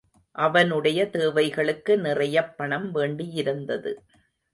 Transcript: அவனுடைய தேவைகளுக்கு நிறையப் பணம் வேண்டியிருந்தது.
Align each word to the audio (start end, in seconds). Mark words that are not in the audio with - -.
அவனுடைய 0.31 1.09
தேவைகளுக்கு 1.09 1.97
நிறையப் 1.97 2.57
பணம் 2.57 2.95
வேண்டியிருந்தது. 2.95 3.93